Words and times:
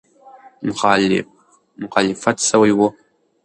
مخالفت 1.83 2.37
سوی 2.49 2.71
وو. 2.77 2.87